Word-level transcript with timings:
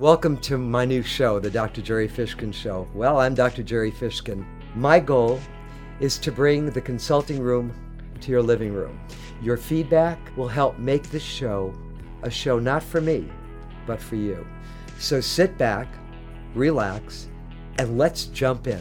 Welcome 0.00 0.38
to 0.38 0.56
my 0.56 0.86
new 0.86 1.02
show, 1.02 1.38
The 1.38 1.50
Dr. 1.50 1.82
Gerry 1.82 2.08
Fishkin 2.08 2.54
Show. 2.54 2.88
Well, 2.94 3.20
I'm 3.20 3.34
Dr. 3.34 3.62
Gerry 3.62 3.92
Fishkin. 3.92 4.46
My 4.74 4.98
goal 4.98 5.38
is 6.00 6.16
to 6.20 6.32
bring 6.32 6.70
the 6.70 6.80
consulting 6.80 7.38
room 7.38 7.70
to 8.22 8.30
your 8.30 8.40
living 8.40 8.72
room. 8.72 8.98
Your 9.42 9.58
feedback 9.58 10.18
will 10.38 10.48
help 10.48 10.78
make 10.78 11.10
this 11.10 11.22
show 11.22 11.74
a 12.22 12.30
show 12.30 12.58
not 12.58 12.82
for 12.82 13.02
me, 13.02 13.30
but 13.86 14.00
for 14.00 14.16
you. 14.16 14.46
So 14.98 15.20
sit 15.20 15.58
back, 15.58 15.86
relax, 16.54 17.28
and 17.78 17.98
let's 17.98 18.24
jump 18.24 18.68
in. 18.68 18.80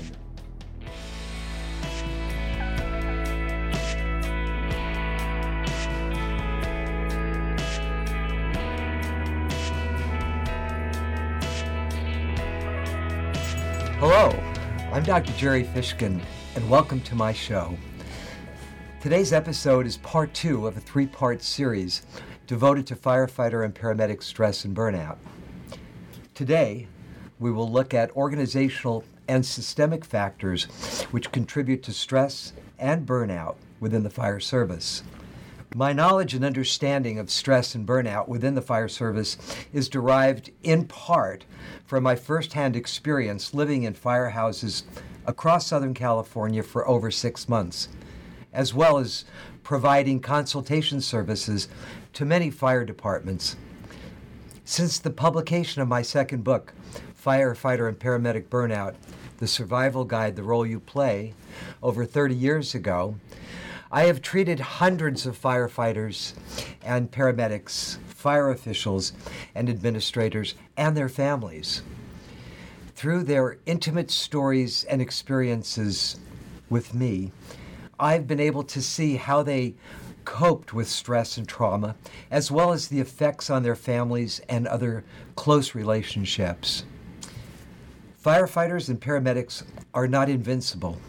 Dr. 15.09 15.33
Gerry 15.33 15.63
Fishkin, 15.63 16.21
and 16.55 16.69
welcome 16.69 17.01
to 17.01 17.15
my 17.15 17.33
show. 17.33 17.75
Today's 19.01 19.33
episode 19.33 19.87
is 19.87 19.97
part 19.97 20.31
two 20.35 20.67
of 20.67 20.77
a 20.77 20.79
three 20.79 21.07
part 21.07 21.41
series 21.41 22.03
devoted 22.45 22.85
to 22.85 22.95
firefighter 22.95 23.65
and 23.65 23.73
paramedic 23.73 24.21
stress 24.21 24.65
and 24.65 24.77
burnout. 24.77 25.17
Today, 26.35 26.85
we 27.39 27.49
will 27.49 27.67
look 27.67 27.95
at 27.95 28.15
organizational 28.15 29.03
and 29.27 29.43
systemic 29.43 30.05
factors 30.05 30.65
which 31.09 31.31
contribute 31.31 31.81
to 31.81 31.91
stress 31.91 32.53
and 32.77 33.07
burnout 33.07 33.55
within 33.79 34.03
the 34.03 34.11
fire 34.11 34.39
service. 34.39 35.01
My 35.75 35.93
knowledge 35.93 36.33
and 36.33 36.43
understanding 36.43 37.19
of 37.19 37.29
stress 37.29 37.75
and 37.75 37.87
burnout 37.87 38.27
within 38.27 38.55
the 38.55 38.61
fire 38.61 38.87
service 38.87 39.37
is 39.71 39.87
derived 39.87 40.49
in 40.63 40.85
part 40.85 41.45
from 41.85 42.01
my 42.03 42.15
firsthand 42.15 42.75
experience 42.75 43.53
living 43.53 43.83
in 43.83 43.93
firehouses 43.93 44.81
across 45.27 45.67
Southern 45.67 45.93
California 45.93 46.63
for 46.63 46.87
over 46.87 47.11
six 47.11 47.47
months, 47.47 47.87
as 48.51 48.73
well 48.73 48.97
as 48.97 49.25
providing 49.61 50.19
consultation 50.21 51.01
services 51.01 51.67
to 52.13 52.25
many 52.25 52.49
fire 52.49 52.83
departments. 52.83 53.55
Since 54.65 54.97
the 54.97 55.11
publication 55.11 55.83
of 55.83 55.87
my 55.87 56.01
second 56.01 56.43
book, 56.43 56.73
Firefighter 57.23 57.87
and 57.87 57.99
Paramedic 57.99 58.47
Burnout 58.47 58.95
The 59.37 59.47
Survival 59.47 60.03
Guide 60.03 60.35
The 60.35 60.41
Role 60.41 60.65
You 60.65 60.79
Play, 60.79 61.35
over 61.83 62.05
30 62.05 62.33
years 62.33 62.73
ago, 62.73 63.15
I 63.91 64.03
have 64.03 64.21
treated 64.21 64.59
hundreds 64.59 65.25
of 65.25 65.41
firefighters 65.41 66.33
and 66.83 67.09
paramedics, 67.09 67.97
fire 68.05 68.51
officials 68.51 69.13
and 69.55 69.67
administrators, 69.67 70.53
and 70.77 70.95
their 70.95 71.09
families. 71.09 71.81
Through 72.95 73.23
their 73.23 73.57
intimate 73.65 74.11
stories 74.11 74.83
and 74.83 75.01
experiences 75.01 76.19
with 76.69 76.93
me, 76.93 77.31
I've 77.99 78.27
been 78.27 78.39
able 78.39 78.63
to 78.63 78.81
see 78.81 79.15
how 79.15 79.41
they 79.41 79.73
coped 80.23 80.71
with 80.71 80.87
stress 80.87 81.37
and 81.37 81.47
trauma, 81.47 81.95
as 82.29 82.51
well 82.51 82.71
as 82.71 82.89
the 82.89 82.99
effects 82.99 83.49
on 83.49 83.63
their 83.63 83.75
families 83.75 84.39
and 84.47 84.67
other 84.67 85.03
close 85.35 85.73
relationships. 85.73 86.83
Firefighters 88.23 88.89
and 88.89 89.01
paramedics 89.01 89.63
are 89.95 90.07
not 90.07 90.29
invincible. 90.29 90.99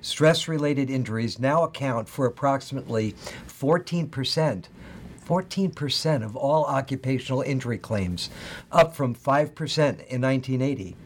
Stress 0.00 0.48
related 0.48 0.90
injuries 0.90 1.38
now 1.38 1.64
account 1.64 2.08
for 2.08 2.26
approximately 2.26 3.14
14%. 3.48 4.64
14% 5.26 6.24
of 6.24 6.36
all 6.36 6.64
occupational 6.66 7.42
injury 7.42 7.78
claims, 7.78 8.30
up 8.70 8.94
from 8.94 9.14
5% 9.14 9.78
in 10.06 10.20
1980. 10.20 10.96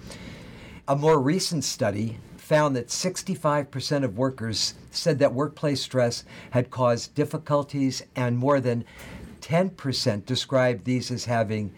A 0.89 0.97
more 0.97 1.19
recent 1.19 1.65
study 1.65 2.19
found 2.37 2.77
that 2.77 2.89
65% 2.89 4.05
of 4.05 4.19
workers 4.19 4.75
said 4.91 5.19
that 5.21 5.33
workplace 5.33 5.81
stress 5.81 6.25
had 6.51 6.71
caused 6.71 7.15
difficulties, 7.15 8.03
and 8.17 8.37
more 8.37 8.61
than 8.61 8.85
10% 9.41 10.27
described 10.27 10.85
these 10.85 11.11
as 11.11 11.25
having 11.25 11.73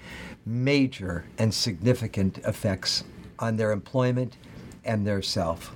major 0.45 1.25
and 1.39 1.53
significant 1.55 2.39
effects 2.39 3.05
on 3.39 3.57
their 3.57 3.71
employment 3.71 4.37
and 4.85 5.07
their 5.07 5.23
self. 5.23 5.75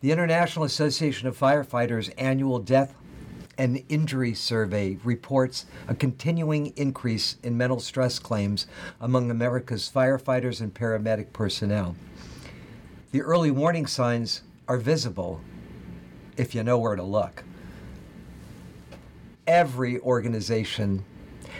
The 0.00 0.12
International 0.12 0.64
Association 0.64 1.28
of 1.28 1.38
Firefighters 1.38 2.10
annual 2.16 2.58
death 2.58 2.94
and 3.58 3.84
injury 3.90 4.32
survey 4.32 4.96
reports 5.04 5.66
a 5.88 5.94
continuing 5.94 6.68
increase 6.68 7.36
in 7.42 7.58
mental 7.58 7.80
stress 7.80 8.18
claims 8.18 8.66
among 8.98 9.30
America's 9.30 9.90
firefighters 9.94 10.62
and 10.62 10.72
paramedic 10.72 11.34
personnel. 11.34 11.96
The 13.12 13.20
early 13.20 13.50
warning 13.50 13.86
signs 13.86 14.40
are 14.66 14.78
visible 14.78 15.42
if 16.38 16.54
you 16.54 16.62
know 16.62 16.78
where 16.78 16.96
to 16.96 17.02
look. 17.02 17.44
Every 19.46 20.00
organization 20.00 21.04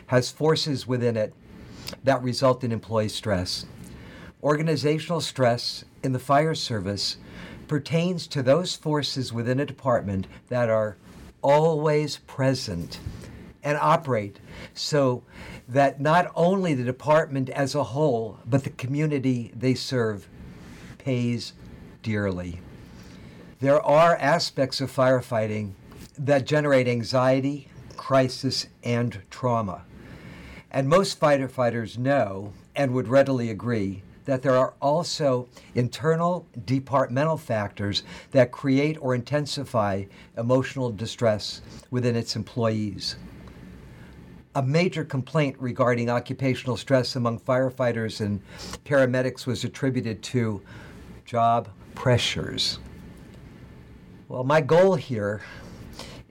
has 0.06 0.30
forces 0.30 0.86
within 0.86 1.18
it 1.18 1.34
that 2.04 2.22
result 2.22 2.64
in 2.64 2.72
employee 2.72 3.10
stress. 3.10 3.66
Organizational 4.42 5.20
stress 5.20 5.84
in 6.02 6.12
the 6.12 6.18
fire 6.18 6.54
service 6.54 7.18
pertains 7.70 8.26
to 8.26 8.42
those 8.42 8.74
forces 8.74 9.32
within 9.32 9.60
a 9.60 9.64
department 9.64 10.26
that 10.48 10.68
are 10.68 10.96
always 11.40 12.16
present 12.26 12.98
and 13.62 13.78
operate 13.80 14.40
so 14.74 15.22
that 15.68 16.00
not 16.00 16.32
only 16.34 16.74
the 16.74 16.82
department 16.82 17.48
as 17.50 17.76
a 17.76 17.84
whole, 17.84 18.40
but 18.44 18.64
the 18.64 18.70
community 18.70 19.52
they 19.54 19.72
serve 19.72 20.28
pays 20.98 21.52
dearly. 22.02 22.60
There 23.60 23.80
are 23.80 24.16
aspects 24.16 24.80
of 24.80 24.90
firefighting 24.90 25.74
that 26.18 26.46
generate 26.46 26.88
anxiety, 26.88 27.68
crisis, 27.96 28.66
and 28.82 29.22
trauma. 29.30 29.84
And 30.72 30.88
most 30.88 31.20
firefighters 31.20 31.96
know 31.96 32.52
and 32.74 32.92
would 32.94 33.06
readily 33.06 33.48
agree 33.48 34.02
that 34.24 34.42
there 34.42 34.56
are 34.56 34.74
also 34.80 35.48
internal 35.74 36.46
departmental 36.64 37.36
factors 37.36 38.02
that 38.30 38.52
create 38.52 38.96
or 39.00 39.14
intensify 39.14 40.04
emotional 40.36 40.90
distress 40.90 41.62
within 41.90 42.16
its 42.16 42.36
employees. 42.36 43.16
A 44.54 44.62
major 44.62 45.04
complaint 45.04 45.56
regarding 45.58 46.10
occupational 46.10 46.76
stress 46.76 47.16
among 47.16 47.38
firefighters 47.40 48.20
and 48.20 48.42
paramedics 48.84 49.46
was 49.46 49.64
attributed 49.64 50.22
to 50.24 50.60
job 51.24 51.68
pressures. 51.94 52.78
Well, 54.28 54.44
my 54.44 54.60
goal 54.60 54.96
here 54.96 55.42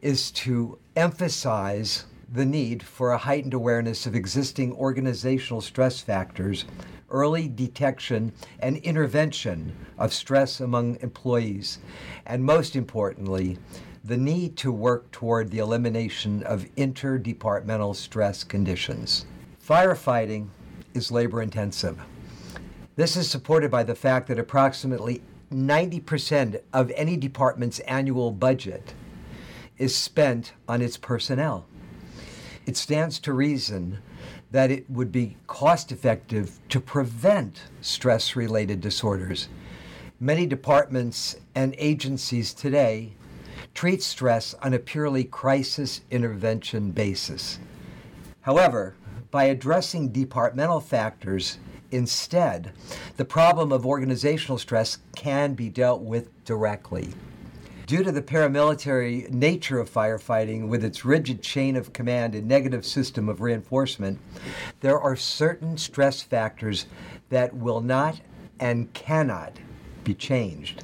is 0.01 0.31
to 0.31 0.77
emphasize 0.95 2.05
the 2.31 2.45
need 2.45 2.83
for 2.83 3.11
a 3.11 3.17
heightened 3.17 3.53
awareness 3.53 4.05
of 4.05 4.15
existing 4.15 4.73
organizational 4.73 5.61
stress 5.61 5.99
factors 5.99 6.65
early 7.11 7.47
detection 7.47 8.31
and 8.59 8.77
intervention 8.77 9.75
of 9.97 10.13
stress 10.13 10.59
among 10.59 10.97
employees, 11.01 11.79
and 12.25 12.43
most 12.43 12.75
importantly, 12.75 13.57
the 14.03 14.17
need 14.17 14.55
to 14.57 14.71
work 14.71 15.11
toward 15.11 15.51
the 15.51 15.59
elimination 15.59 16.43
of 16.43 16.65
interdepartmental 16.75 17.95
stress 17.95 18.43
conditions. 18.43 19.25
Firefighting 19.65 20.47
is 20.93 21.11
labor 21.11 21.41
intensive. 21.41 21.99
This 22.95 23.15
is 23.15 23.29
supported 23.29 23.69
by 23.69 23.83
the 23.83 23.95
fact 23.95 24.27
that 24.27 24.39
approximately 24.39 25.21
90% 25.53 26.61
of 26.73 26.91
any 26.95 27.17
department's 27.17 27.79
annual 27.81 28.31
budget 28.31 28.93
is 29.77 29.95
spent 29.95 30.53
on 30.67 30.81
its 30.81 30.97
personnel. 30.97 31.65
It 32.65 32.77
stands 32.77 33.19
to 33.21 33.33
reason 33.33 33.99
that 34.51 34.71
it 34.71 34.89
would 34.89 35.11
be 35.11 35.37
cost 35.47 35.91
effective 35.91 36.59
to 36.69 36.79
prevent 36.79 37.63
stress 37.81 38.35
related 38.35 38.81
disorders. 38.81 39.47
Many 40.19 40.45
departments 40.45 41.37
and 41.55 41.75
agencies 41.77 42.53
today 42.53 43.13
treat 43.73 44.01
stress 44.01 44.53
on 44.61 44.73
a 44.73 44.79
purely 44.79 45.23
crisis 45.23 46.01
intervention 46.11 46.91
basis. 46.91 47.59
However, 48.41 48.95
by 49.31 49.45
addressing 49.45 50.09
departmental 50.09 50.79
factors 50.79 51.59
instead, 51.91 52.71
the 53.17 53.25
problem 53.25 53.71
of 53.71 53.85
organizational 53.85 54.57
stress 54.57 54.97
can 55.15 55.53
be 55.53 55.69
dealt 55.69 56.01
with 56.01 56.29
directly. 56.45 57.13
Due 57.89 58.03
to 58.03 58.11
the 58.11 58.21
paramilitary 58.21 59.27
nature 59.31 59.79
of 59.79 59.89
firefighting, 59.89 60.67
with 60.67 60.85
its 60.85 61.03
rigid 61.03 61.41
chain 61.41 61.75
of 61.75 61.91
command 61.91 62.35
and 62.35 62.47
negative 62.47 62.85
system 62.85 63.27
of 63.27 63.41
reinforcement, 63.41 64.19
there 64.81 64.99
are 64.99 65.15
certain 65.15 65.75
stress 65.75 66.21
factors 66.21 66.85
that 67.29 67.51
will 67.55 67.81
not 67.81 68.21
and 68.59 68.93
cannot 68.93 69.57
be 70.03 70.13
changed. 70.13 70.83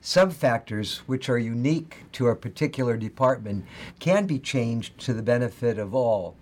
Some 0.00 0.30
factors, 0.30 1.02
which 1.04 1.28
are 1.28 1.36
unique 1.36 2.04
to 2.12 2.28
a 2.28 2.34
particular 2.34 2.96
department, 2.96 3.66
can 3.98 4.26
be 4.26 4.38
changed 4.38 4.98
to 5.00 5.12
the 5.12 5.20
benefit 5.20 5.76
of 5.76 5.94
all 5.94 6.36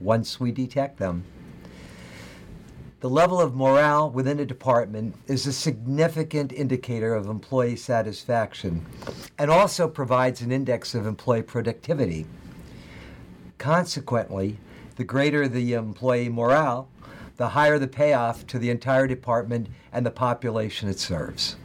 once 0.00 0.40
we 0.40 0.50
detect 0.50 0.98
them. 0.98 1.22
The 2.98 3.10
level 3.10 3.40
of 3.40 3.54
morale 3.54 4.10
within 4.10 4.40
a 4.40 4.44
department 4.44 5.14
is 5.28 5.46
a 5.46 5.52
significant 5.52 6.52
indicator 6.52 7.14
of 7.14 7.28
employee 7.28 7.76
satisfaction 7.76 8.84
and 9.38 9.50
also 9.50 9.88
provides 9.88 10.40
an 10.40 10.50
index 10.50 10.94
of 10.94 11.06
employee 11.06 11.42
productivity. 11.42 12.26
Consequently, 13.58 14.58
the 14.96 15.04
greater 15.04 15.46
the 15.48 15.74
employee 15.74 16.28
morale, 16.28 16.88
the 17.36 17.50
higher 17.50 17.78
the 17.78 17.88
payoff 17.88 18.46
to 18.46 18.58
the 18.58 18.70
entire 18.70 19.06
department 19.06 19.68
and 19.92 20.06
the 20.06 20.10
population 20.10 20.88
it 20.88 20.98
serves. 20.98 21.56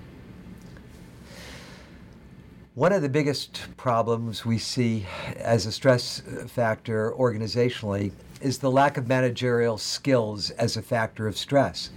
One 2.74 2.94
of 2.94 3.02
the 3.02 3.10
biggest 3.10 3.68
problems 3.78 4.46
we 4.46 4.58
see 4.58 5.06
as 5.36 5.66
a 5.66 5.72
stress 5.72 6.22
factor 6.48 7.12
organizationally 7.12 8.12
is 8.40 8.60
the 8.60 8.72
lack 8.72 8.98
of 8.98 9.08
managerial 9.08 9.78
skills 9.78 10.52
as 10.52 10.78
a 10.78 10.82
factor 10.82 11.28
of 11.28 11.38
stress. 11.38 11.90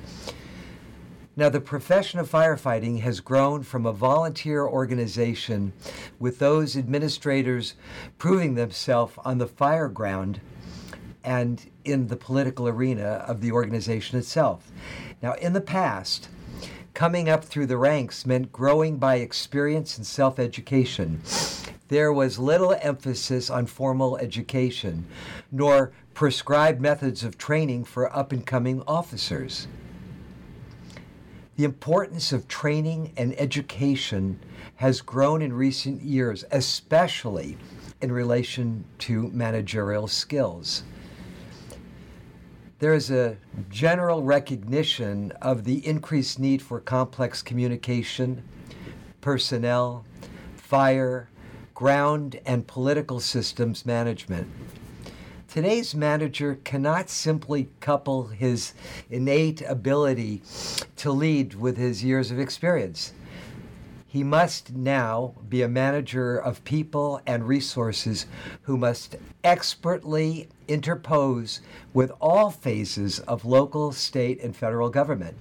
Now, 1.37 1.49
the 1.49 1.61
profession 1.61 2.21
of 2.21 2.31
firefighting 2.31 3.01
has 3.01 3.21
grown 3.21 3.63
from 3.63 3.87
a 3.87 3.93
volunteer 3.93 4.65
organization 4.65 5.73
with 6.19 6.39
those 6.39 6.77
administrators 6.77 7.75
proving 8.19 8.55
themselves 8.55 9.15
on 9.25 9.39
the 9.39 9.47
fire 9.49 9.89
ground 9.89 10.41
and 11.25 11.71
in 11.85 12.07
the 12.07 12.17
political 12.17 12.69
arena 12.69 13.25
of 13.27 13.41
the 13.41 13.51
organization 13.51 14.19
itself. 14.19 14.71
Now, 15.23 15.33
in 15.35 15.55
the 15.55 15.61
past, 15.61 16.29
Coming 16.95 17.29
up 17.29 17.45
through 17.45 17.67
the 17.67 17.77
ranks 17.77 18.25
meant 18.25 18.53
growing 18.53 18.99
by 18.99 19.17
experience 19.17 19.99
and 19.99 20.07
self 20.07 20.39
education. 20.39 21.21
There 21.89 22.13
was 22.13 22.39
little 22.39 22.77
emphasis 22.81 23.51
on 23.51 23.67
formal 23.67 24.17
education, 24.19 25.05
nor 25.51 25.91
prescribed 26.15 26.81
methods 26.81 27.25
of 27.25 27.37
training 27.37 27.85
for 27.85 28.17
up 28.17 28.31
and 28.31 28.47
coming 28.47 28.81
officers. 28.87 29.67
The 31.57 31.65
importance 31.65 32.33
of 32.33 32.49
training 32.49 33.13
and 33.17 33.39
education 33.39 34.41
has 34.77 35.01
grown 35.01 35.41
in 35.43 35.53
recent 35.53 36.03
years, 36.03 36.45
especially 36.51 37.57
in 38.01 38.11
relation 38.11 38.85
to 38.99 39.29
managerial 39.29 40.09
skills 40.09 40.83
there 42.85 42.93
is 42.93 43.11
a 43.11 43.35
general 43.71 44.23
recognition 44.23 45.33
of 45.41 45.65
the 45.65 45.87
increased 45.87 46.39
need 46.39 46.61
for 46.61 46.81
complex 46.81 47.41
communication, 47.41 48.43
personnel, 49.23 50.05
fire, 50.57 51.31
ground, 51.73 52.39
and 52.45 52.67
political 52.67 53.21
systems 53.21 53.87
management. 53.87 54.47
Today's 55.55 55.95
manager 55.95 56.59
cannot 56.65 57.09
simply 57.09 57.69
couple 57.79 58.27
his 58.27 58.73
innate 59.09 59.63
ability 59.63 60.43
to 60.97 61.13
lead 61.13 61.55
with 61.55 61.77
his 61.77 62.03
years 62.03 62.33
of 62.33 62.41
experience. 62.41 63.13
He 64.05 64.25
must 64.25 64.73
now 64.73 65.37
be 65.49 65.63
a 65.63 65.69
manager 65.69 66.37
of 66.37 66.65
people 66.65 67.21
and 67.25 67.47
resources 67.47 68.27
who 68.63 68.77
must 68.77 69.15
expertly 69.45 70.49
interpose 70.67 71.61
with 71.93 72.11
all 72.21 72.51
phases 72.51 73.21
of 73.21 73.45
local, 73.45 73.93
state, 73.93 74.43
and 74.43 74.57
federal 74.57 74.91
government. 74.91 75.37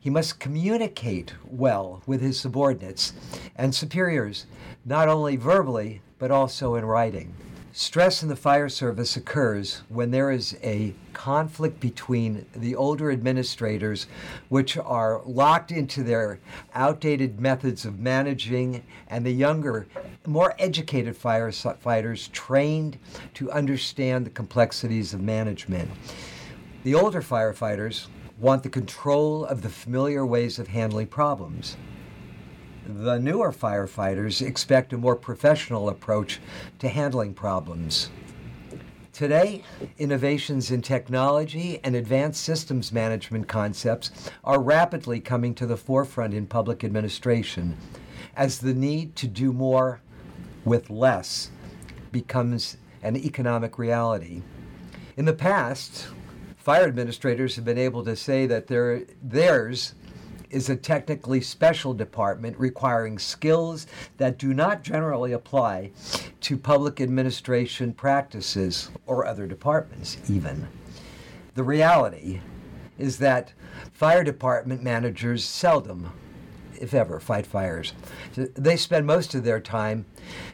He 0.00 0.10
must 0.10 0.40
communicate 0.40 1.34
well 1.48 2.02
with 2.04 2.20
his 2.20 2.40
subordinates 2.40 3.12
and 3.54 3.72
superiors, 3.72 4.46
not 4.84 5.06
only 5.06 5.36
verbally, 5.36 6.02
but 6.18 6.32
also 6.32 6.74
in 6.74 6.84
writing. 6.84 7.32
Stress 7.80 8.22
in 8.22 8.28
the 8.28 8.36
fire 8.36 8.68
service 8.68 9.16
occurs 9.16 9.80
when 9.88 10.10
there 10.10 10.30
is 10.30 10.54
a 10.62 10.92
conflict 11.14 11.80
between 11.80 12.44
the 12.54 12.76
older 12.76 13.10
administrators, 13.10 14.06
which 14.50 14.76
are 14.76 15.22
locked 15.24 15.72
into 15.72 16.02
their 16.02 16.40
outdated 16.74 17.40
methods 17.40 17.86
of 17.86 17.98
managing, 17.98 18.84
and 19.08 19.24
the 19.24 19.30
younger, 19.30 19.86
more 20.26 20.54
educated 20.58 21.18
firefighters 21.18 22.30
trained 22.32 22.98
to 23.32 23.50
understand 23.50 24.26
the 24.26 24.30
complexities 24.30 25.14
of 25.14 25.22
management. 25.22 25.90
The 26.84 26.94
older 26.94 27.22
firefighters 27.22 28.08
want 28.38 28.62
the 28.62 28.68
control 28.68 29.46
of 29.46 29.62
the 29.62 29.70
familiar 29.70 30.26
ways 30.26 30.58
of 30.58 30.68
handling 30.68 31.06
problems 31.06 31.78
the 32.86 33.18
newer 33.18 33.52
firefighters 33.52 34.44
expect 34.44 34.92
a 34.92 34.98
more 34.98 35.16
professional 35.16 35.88
approach 35.88 36.40
to 36.78 36.88
handling 36.88 37.34
problems. 37.34 38.10
Today, 39.12 39.64
innovations 39.98 40.70
in 40.70 40.80
technology 40.80 41.80
and 41.84 41.94
advanced 41.94 42.42
systems 42.42 42.92
management 42.92 43.48
concepts 43.48 44.30
are 44.44 44.60
rapidly 44.60 45.20
coming 45.20 45.54
to 45.56 45.66
the 45.66 45.76
forefront 45.76 46.32
in 46.32 46.46
public 46.46 46.84
administration 46.84 47.76
as 48.36 48.58
the 48.58 48.72
need 48.72 49.16
to 49.16 49.26
do 49.26 49.52
more 49.52 50.00
with 50.64 50.88
less 50.88 51.50
becomes 52.12 52.76
an 53.02 53.16
economic 53.16 53.78
reality. 53.78 54.42
In 55.16 55.24
the 55.24 55.32
past, 55.32 56.08
fire 56.56 56.86
administrators 56.86 57.56
have 57.56 57.64
been 57.64 57.78
able 57.78 58.04
to 58.04 58.16
say 58.16 58.46
that 58.46 58.68
their, 58.68 59.02
theirs 59.22 59.94
is 60.50 60.68
a 60.68 60.76
technically 60.76 61.40
special 61.40 61.94
department 61.94 62.58
requiring 62.58 63.18
skills 63.18 63.86
that 64.18 64.38
do 64.38 64.52
not 64.52 64.82
generally 64.82 65.32
apply 65.32 65.90
to 66.40 66.56
public 66.56 67.00
administration 67.00 67.92
practices 67.92 68.90
or 69.06 69.24
other 69.26 69.46
departments, 69.46 70.16
even. 70.28 70.66
The 71.54 71.62
reality 71.62 72.40
is 72.98 73.18
that 73.18 73.52
fire 73.92 74.24
department 74.24 74.82
managers 74.82 75.44
seldom, 75.44 76.12
if 76.78 76.94
ever, 76.94 77.20
fight 77.20 77.46
fires. 77.46 77.92
They 78.34 78.76
spend 78.76 79.06
most 79.06 79.34
of 79.34 79.44
their 79.44 79.60
time 79.60 80.04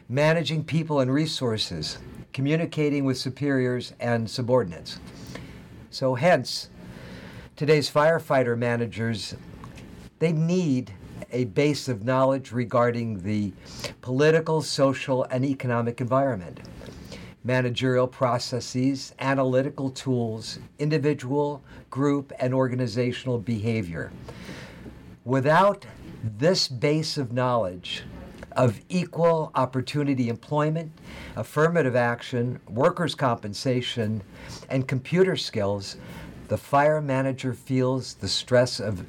managing 0.09 0.63
people 0.63 0.99
and 0.99 1.11
resources, 1.11 1.97
communicating 2.33 3.03
with 3.03 3.17
superiors 3.17 3.93
and 3.99 4.29
subordinates. 4.29 4.99
So, 5.89 6.15
hence, 6.15 6.69
today's 7.55 7.89
firefighter 7.89 8.57
managers 8.57 9.35
they 10.19 10.31
need 10.31 10.93
a 11.31 11.45
base 11.45 11.87
of 11.87 12.03
knowledge 12.03 12.51
regarding 12.51 13.21
the 13.23 13.51
political, 14.01 14.61
social, 14.61 15.23
and 15.25 15.43
economic 15.45 15.99
environment, 16.01 16.59
managerial 17.43 18.07
processes, 18.07 19.13
analytical 19.19 19.89
tools, 19.89 20.59
individual, 20.79 21.61
group, 21.89 22.31
and 22.39 22.53
organizational 22.53 23.37
behavior. 23.37 24.11
Without 25.25 25.85
this 26.37 26.67
base 26.67 27.17
of 27.17 27.31
knowledge, 27.31 28.03
of 28.53 28.81
equal 28.89 29.51
opportunity 29.53 30.29
employment, 30.29 30.91
affirmative 31.35 31.95
action, 31.95 32.59
workers' 32.67 33.13
compensation, 33.13 34.23
and 34.69 34.87
computer 34.87 35.35
skills, 35.35 35.97
the 36.47 36.57
fire 36.57 36.99
manager 37.01 37.53
feels 37.53 38.15
the 38.15 38.27
stress 38.27 38.79
of 38.79 39.05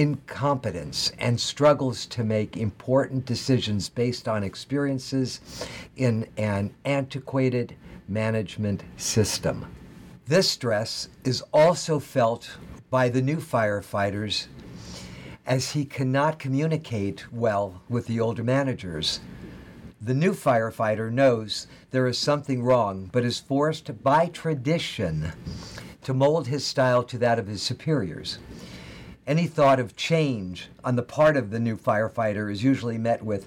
incompetence 0.00 1.12
and 1.18 1.38
struggles 1.38 2.06
to 2.06 2.24
make 2.24 2.56
important 2.56 3.26
decisions 3.26 3.90
based 3.90 4.26
on 4.26 4.42
experiences 4.42 5.66
in 5.96 6.26
an 6.38 6.72
antiquated 6.86 7.76
management 8.08 8.82
system. 8.96 9.66
This 10.26 10.48
stress 10.48 11.10
is 11.22 11.42
also 11.52 11.98
felt 11.98 12.50
by 12.88 13.10
the 13.10 13.20
new 13.20 13.36
firefighters 13.36 14.46
as 15.44 15.72
he 15.72 15.84
cannot 15.84 16.38
communicate 16.38 17.30
well 17.30 17.82
with 17.90 18.06
the 18.06 18.20
older 18.20 18.42
managers. 18.42 19.20
The 20.00 20.14
new 20.14 20.32
firefighter 20.32 21.12
knows 21.12 21.66
there 21.90 22.06
is 22.06 22.16
something 22.16 22.62
wrong, 22.62 23.10
but 23.12 23.26
is 23.26 23.38
forced 23.38 24.02
by 24.02 24.28
tradition 24.28 25.32
to 26.04 26.14
mold 26.14 26.46
his 26.46 26.64
style 26.64 27.02
to 27.02 27.18
that 27.18 27.38
of 27.38 27.48
his 27.48 27.60
superiors. 27.60 28.38
Any 29.30 29.46
thought 29.46 29.78
of 29.78 29.94
change 29.94 30.70
on 30.82 30.96
the 30.96 31.04
part 31.04 31.36
of 31.36 31.50
the 31.50 31.60
new 31.60 31.76
firefighter 31.76 32.50
is 32.50 32.64
usually 32.64 32.98
met 32.98 33.24
with, 33.24 33.46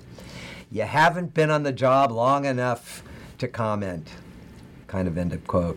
You 0.71 0.83
haven't 0.83 1.33
been 1.33 1.49
on 1.49 1.63
the 1.63 1.73
job 1.73 2.09
long 2.09 2.45
enough 2.45 3.03
to 3.39 3.49
comment. 3.49 4.07
Kind 4.87 5.09
of 5.09 5.17
end 5.17 5.33
of 5.33 5.45
quote. 5.45 5.75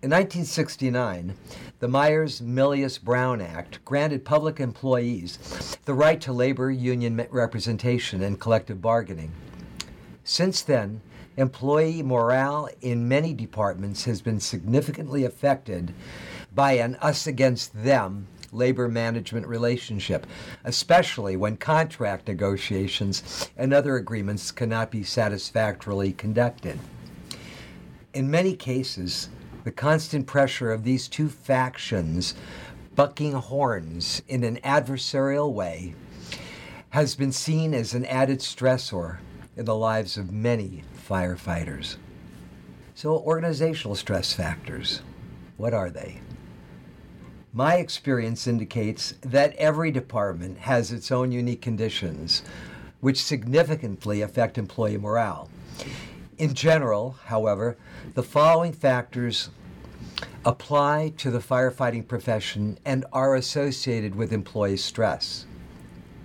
In 0.00 0.08
1969, 0.08 1.34
the 1.80 1.88
Meyers 1.88 2.40
Milias 2.40 2.96
Brown 2.96 3.42
Act 3.42 3.84
granted 3.84 4.24
public 4.24 4.58
employees 4.58 5.76
the 5.84 5.92
right 5.92 6.18
to 6.22 6.32
labor 6.32 6.70
union 6.70 7.26
representation 7.30 8.22
and 8.22 8.40
collective 8.40 8.80
bargaining. 8.80 9.32
Since 10.24 10.62
then, 10.62 11.02
employee 11.36 12.02
morale 12.02 12.70
in 12.80 13.06
many 13.06 13.34
departments 13.34 14.06
has 14.06 14.22
been 14.22 14.40
significantly 14.40 15.26
affected 15.26 15.92
by 16.54 16.72
an 16.72 16.94
us 17.02 17.26
against 17.26 17.84
them 17.84 18.28
labor 18.56 18.88
management 18.88 19.46
relationship, 19.46 20.26
especially 20.64 21.36
when 21.36 21.56
contract 21.56 22.26
negotiations 22.26 23.50
and 23.56 23.72
other 23.72 23.96
agreements 23.96 24.50
cannot 24.50 24.90
be 24.90 25.02
satisfactorily 25.02 26.12
conducted. 26.12 26.78
In 28.14 28.30
many 28.30 28.56
cases, 28.56 29.28
the 29.64 29.70
constant 29.70 30.26
pressure 30.26 30.72
of 30.72 30.84
these 30.84 31.06
two 31.08 31.28
factions 31.28 32.34
bucking 32.94 33.32
horns 33.32 34.22
in 34.26 34.42
an 34.42 34.56
adversarial 34.58 35.52
way 35.52 35.94
has 36.90 37.14
been 37.14 37.32
seen 37.32 37.74
as 37.74 37.92
an 37.92 38.06
added 38.06 38.38
stressor 38.38 39.18
in 39.56 39.64
the 39.64 39.74
lives 39.74 40.16
of 40.16 40.32
many 40.32 40.82
firefighters. 41.08 41.96
So, 42.94 43.18
organizational 43.18 43.96
stress 43.96 44.32
factors, 44.32 45.02
what 45.58 45.74
are 45.74 45.90
they? 45.90 46.20
My 47.56 47.76
experience 47.76 48.46
indicates 48.46 49.14
that 49.22 49.56
every 49.56 49.90
department 49.90 50.58
has 50.58 50.92
its 50.92 51.10
own 51.10 51.32
unique 51.32 51.62
conditions 51.62 52.42
which 53.00 53.22
significantly 53.22 54.20
affect 54.20 54.58
employee 54.58 54.98
morale. 54.98 55.48
In 56.36 56.52
general, 56.52 57.16
however, 57.24 57.78
the 58.12 58.22
following 58.22 58.74
factors 58.74 59.48
apply 60.44 61.14
to 61.16 61.30
the 61.30 61.38
firefighting 61.38 62.06
profession 62.06 62.78
and 62.84 63.06
are 63.10 63.34
associated 63.34 64.14
with 64.14 64.34
employee 64.34 64.76
stress. 64.76 65.46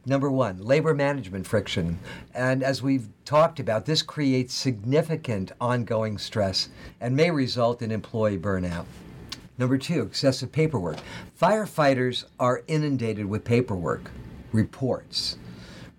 Number 0.05 0.29
one, 0.29 0.61
labor 0.61 0.93
management 0.93 1.47
friction. 1.47 1.99
And 2.33 2.61
as 2.61 2.83
we've 2.83 3.07
talked 3.23 3.61
about, 3.61 3.85
this 3.85 4.01
creates 4.01 4.53
significant 4.53 5.53
ongoing 5.61 6.17
stress 6.17 6.67
and 6.99 7.15
may 7.15 7.31
result 7.31 7.81
in 7.81 7.89
employee 7.89 8.37
burnout. 8.37 8.83
Number 9.61 9.77
two, 9.77 10.01
excessive 10.01 10.51
paperwork. 10.51 10.97
Firefighters 11.39 12.25
are 12.39 12.63
inundated 12.65 13.27
with 13.27 13.43
paperwork, 13.43 14.09
reports, 14.51 15.37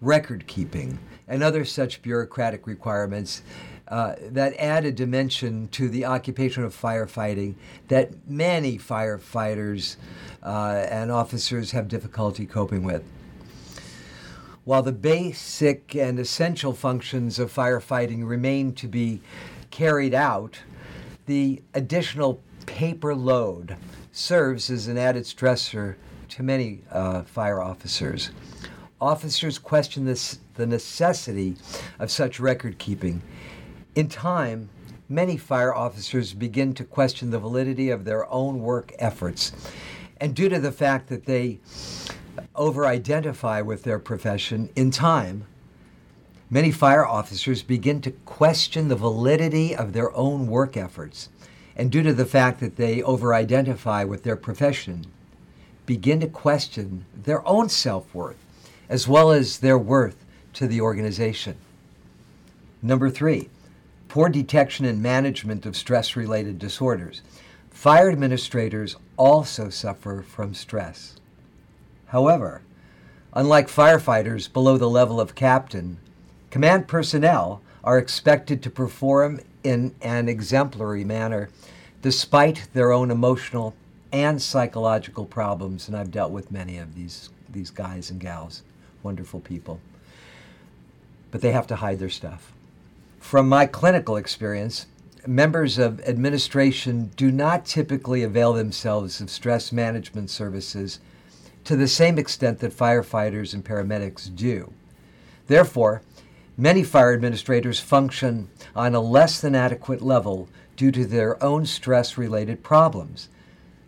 record 0.00 0.49
keeping, 0.49 0.99
and 1.28 1.45
other 1.45 1.64
such 1.64 2.02
bureaucratic 2.02 2.66
requirements 2.66 3.42
uh, 3.87 4.16
that 4.21 4.57
add 4.59 4.85
a 4.85 4.90
dimension 4.90 5.69
to 5.69 5.88
the 5.88 6.04
occupation 6.04 6.64
of 6.64 6.75
firefighting 6.75 7.54
that 7.87 8.28
many 8.28 8.78
firefighters 8.78 9.95
uh, 10.42 10.85
and 10.90 11.12
officers 11.12 11.71
have 11.71 11.87
difficulty 11.87 12.47
coping 12.47 12.83
with. 12.83 13.04
While 14.64 14.83
the 14.83 14.90
basic 14.90 15.95
and 15.95 16.19
essential 16.19 16.73
functions 16.73 17.38
of 17.38 17.54
firefighting 17.54 18.26
remain 18.26 18.73
to 18.75 18.88
be 18.88 19.21
carried 19.71 20.14
out, 20.14 20.59
the 21.26 21.62
additional 21.75 22.40
paper 22.66 23.14
load 23.14 23.76
serves 24.12 24.71
as 24.71 24.88
an 24.88 24.99
added 24.99 25.25
stressor 25.25 25.97
to 26.31 26.42
many 26.42 26.81
uh, 26.90 27.23
fire 27.23 27.61
officers. 27.61 28.31
Officers 29.00 29.59
question 29.59 30.04
this, 30.04 30.38
the 30.54 30.66
necessity 30.66 31.57
of 31.99 32.11
such 32.11 32.38
record 32.40 32.78
keeping. 32.78 33.23
In 33.95 34.09
time, 34.09 34.69
many 35.09 35.37
fire 35.37 35.75
officers 35.75 36.33
begin 36.33 36.73
to 36.75 36.85
question 36.85 37.31
the 37.31 37.38
validity 37.38 37.90
of 37.90 38.04
their 38.04 38.31
own 38.31 38.61
work 38.61 38.92
efforts. 38.99 39.52
And 40.21 40.35
due 40.35 40.49
to 40.49 40.59
the 40.59 40.73
fact 40.73 41.09
that 41.09 41.26
they 41.26 41.59
over 42.54 42.87
identify 42.87 43.61
with 43.61 43.83
their 43.83 43.99
profession 43.99 44.71
in 44.76 44.90
time, 44.90 45.45
many 46.49 46.71
fire 46.71 47.07
officers 47.07 47.62
begin 47.62 48.00
to 48.02 48.11
question 48.11 48.88
the 48.88 48.97
validity 48.97 49.75
of 49.75 49.92
their 49.92 50.14
own 50.16 50.47
work 50.47 50.76
efforts. 50.76 51.28
And 51.76 51.90
due 51.90 52.02
to 52.02 52.12
the 52.12 52.26
fact 52.26 52.60
that 52.60 52.76
they 52.76 53.02
over 53.02 53.34
identify 53.34 54.04
with 54.04 54.22
their 54.22 54.36
profession, 54.36 55.06
begin 55.86 56.20
to 56.20 56.28
question 56.28 57.06
their 57.14 57.46
own 57.46 57.68
self 57.68 58.14
worth 58.14 58.36
as 58.92 59.08
well 59.08 59.30
as 59.30 59.58
their 59.58 59.78
worth 59.78 60.22
to 60.52 60.66
the 60.66 60.78
organization. 60.78 61.56
Number 62.82 63.08
three, 63.08 63.48
poor 64.08 64.28
detection 64.28 64.84
and 64.84 65.02
management 65.02 65.64
of 65.64 65.76
stress 65.76 66.14
related 66.14 66.58
disorders. 66.58 67.22
Fire 67.70 68.10
administrators 68.10 68.96
also 69.16 69.70
suffer 69.70 70.20
from 70.20 70.52
stress. 70.52 71.16
However, 72.08 72.60
unlike 73.32 73.68
firefighters 73.68 74.52
below 74.52 74.76
the 74.76 74.90
level 74.90 75.18
of 75.18 75.34
captain, 75.34 75.96
command 76.50 76.86
personnel 76.86 77.62
are 77.82 77.96
expected 77.96 78.62
to 78.62 78.68
perform 78.68 79.40
in 79.64 79.95
an 80.00 80.28
exemplary 80.28 81.04
manner 81.04 81.49
despite 82.02 82.69
their 82.75 82.92
own 82.92 83.11
emotional 83.11 83.75
and 84.12 84.42
psychological 84.42 85.25
problems. 85.25 85.88
And 85.88 85.97
I've 85.97 86.11
dealt 86.11 86.33
with 86.33 86.50
many 86.50 86.78
of 86.78 86.95
these, 86.95 87.31
these 87.49 87.71
guys 87.71 88.11
and 88.11 88.21
gals, 88.21 88.62
wonderful 89.02 89.40
people. 89.40 89.81
But 91.31 91.40
they 91.40 91.52
have 91.52 91.66
to 91.69 91.76
hide 91.76 91.99
their 91.99 92.11
stuff. 92.11 92.52
From 93.21 93.49
my 93.49 93.66
clinical 93.66 94.16
experience, 94.16 94.87
members 95.26 95.78
of 95.78 96.00
administration 96.00 97.12
do 97.16 97.31
not 97.31 97.64
typically 97.64 98.23
avail 98.23 98.52
themselves 98.52 99.21
of 99.21 99.31
stress 99.31 99.73
management 99.73 100.28
services 100.28 100.99
to 101.64 101.76
the 101.76 101.88
same 101.88 102.19
extent 102.19 102.59
that 102.59 102.76
firefighters 102.76 103.54
and 103.54 103.64
paramedics 103.64 104.35
do. 104.35 104.73
Therefore, 105.47 106.02
many 106.62 106.85
fire 106.85 107.12
administrators 107.12 107.81
function 107.81 108.49
on 108.76 108.95
a 108.95 109.00
less 109.00 109.40
than 109.40 109.52
adequate 109.52 110.00
level 110.00 110.49
due 110.76 110.92
to 110.92 111.04
their 111.04 111.42
own 111.42 111.66
stress 111.66 112.16
related 112.16 112.62
problems. 112.62 113.28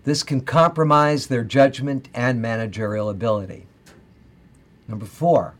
This 0.02 0.24
can 0.24 0.40
compromise 0.40 1.28
their 1.28 1.44
judgment 1.44 2.08
and 2.12 2.42
managerial 2.42 3.08
ability. 3.08 3.68
Number 4.88 5.06
four, 5.06 5.54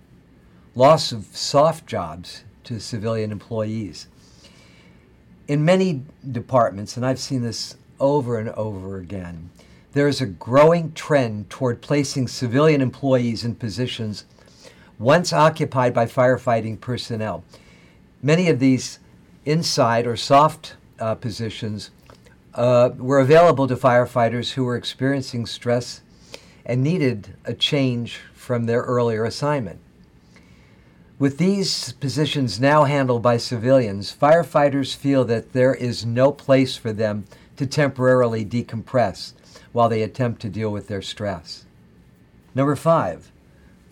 loss 0.75 1.13
of 1.13 1.27
soft 1.27 1.87
jobs 1.87 2.43
to 2.65 2.81
civilian 2.81 3.31
employees. 3.31 4.09
In 5.47 5.65
many 5.65 6.03
departments, 6.33 6.97
and 6.97 7.07
I've 7.07 7.21
seen 7.21 7.43
this 7.43 7.77
over 8.01 8.41
and 8.41 8.49
over 8.51 8.99
again, 8.99 9.51
there 9.93 10.09
is 10.09 10.21
a 10.21 10.27
growing 10.27 10.93
trend 10.95 11.49
toward 11.49 11.81
placing 11.81 12.27
civilian 12.27 12.81
employees 12.81 13.45
in 13.45 13.55
positions 13.55 14.25
once 14.99 15.33
occupied 15.33 15.93
by 15.93 16.07
firefighting 16.07 16.81
personnel. 16.81 17.45
Many 18.23 18.49
of 18.49 18.59
these 18.59 18.99
inside 19.45 20.07
or 20.07 20.17
soft 20.17 20.77
uh, 20.99 21.15
positions 21.15 21.91
uh, 22.55 22.91
were 22.97 23.19
available 23.19 23.67
to 23.67 23.77
firefighters 23.77 24.53
who 24.53 24.65
were 24.65 24.77
experiencing 24.77 25.47
stress 25.47 26.01
and 26.65 26.83
needed 26.83 27.37
a 27.45 27.53
change 27.53 28.21
from 28.33 28.65
their 28.65 28.83
earlier 28.83 29.25
assignment. 29.25 29.81
With 31.19 31.39
these 31.39 31.93
positions 31.93 32.61
now 32.61 32.85
handled 32.85 33.23
by 33.23 33.37
civilians, 33.37 34.15
firefighters 34.15 34.97
feel 34.97 35.25
that 35.27 35.53
there 35.53 35.75
is 35.75 36.05
no 36.05 36.33
place 36.33 36.77
for 36.77 36.93
them 36.93 37.25
to 37.57 37.67
temporarily 37.67 38.45
decompress 38.45 39.33
while 39.73 39.89
they 39.89 40.03
attempt 40.03 40.43
to 40.43 40.49
deal 40.49 40.71
with 40.71 40.89
their 40.89 41.03
stress. 41.03 41.65
Number 42.55 42.77
five, 42.77 43.31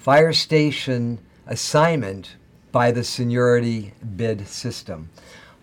fire 0.03 0.33
station 0.33 1.17
assignment 1.47 2.35
by 2.73 2.91
the 2.91 3.05
seniority 3.05 3.93
bid 4.17 4.49
system. 4.49 5.09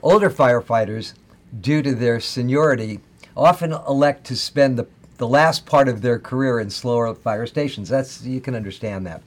Older 0.02 0.30
firefighters, 0.30 1.12
due 1.60 1.82
to 1.82 1.94
their 1.94 2.22
seniority, 2.22 3.02
often 3.36 3.74
elect 3.74 4.26
to 4.26 4.38
spend 4.38 4.80
the, 4.80 4.88
the 5.18 5.28
last 5.28 5.66
part 5.66 5.90
of 5.90 6.02
their 6.02 6.18
career 6.18 6.58
in 6.58 6.70
slower 6.70 7.14
fire 7.14 7.46
stations. 7.48 7.90
That's 7.90 8.24
you 8.24 8.40
can 8.40 8.56
understand 8.56 9.06
that. 9.08 9.24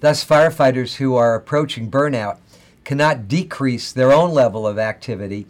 Thus, 0.00 0.22
firefighters 0.22 0.96
who 0.96 1.14
are 1.14 1.34
approaching 1.34 1.90
burnout 1.90 2.36
cannot 2.84 3.28
decrease 3.28 3.92
their 3.92 4.12
own 4.12 4.34
level 4.34 4.66
of 4.66 4.78
activity 4.78 5.46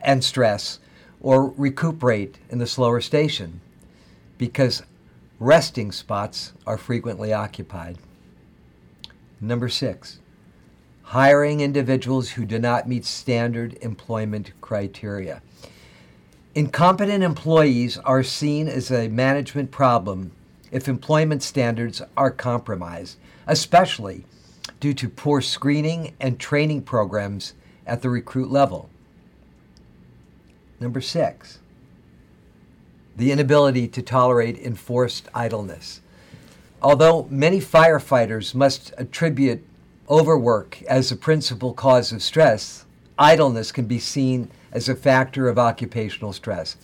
and 0.00 0.24
stress 0.24 0.78
or 1.20 1.52
recuperate 1.58 2.38
in 2.48 2.56
the 2.56 2.66
slower 2.66 3.02
station 3.02 3.60
because 4.38 4.82
resting 5.38 5.92
spots 5.92 6.54
are 6.66 6.78
frequently 6.78 7.34
occupied. 7.34 7.98
Number 9.40 9.68
six, 9.68 10.18
hiring 11.02 11.60
individuals 11.60 12.30
who 12.30 12.44
do 12.44 12.58
not 12.58 12.88
meet 12.88 13.06
standard 13.06 13.78
employment 13.80 14.52
criteria. 14.60 15.40
Incompetent 16.54 17.24
employees 17.24 17.96
are 17.98 18.22
seen 18.22 18.68
as 18.68 18.90
a 18.90 19.08
management 19.08 19.70
problem 19.70 20.32
if 20.70 20.88
employment 20.88 21.42
standards 21.42 22.02
are 22.16 22.30
compromised, 22.30 23.16
especially 23.46 24.24
due 24.78 24.94
to 24.94 25.08
poor 25.08 25.40
screening 25.40 26.14
and 26.20 26.38
training 26.38 26.82
programs 26.82 27.54
at 27.86 28.02
the 28.02 28.10
recruit 28.10 28.50
level. 28.50 28.90
Number 30.80 31.00
six, 31.00 31.60
the 33.16 33.32
inability 33.32 33.88
to 33.88 34.02
tolerate 34.02 34.58
enforced 34.58 35.28
idleness. 35.34 36.00
Although 36.82 37.26
many 37.30 37.60
firefighters 37.60 38.54
must 38.54 38.94
attribute 38.96 39.62
overwork 40.08 40.82
as 40.82 41.12
a 41.12 41.16
principal 41.16 41.74
cause 41.74 42.10
of 42.10 42.22
stress, 42.22 42.86
idleness 43.18 43.70
can 43.70 43.84
be 43.84 43.98
seen 43.98 44.50
as 44.72 44.88
a 44.88 44.94
factor 44.94 45.48
of 45.48 45.58
occupational 45.58 46.32
stress. 46.32 46.76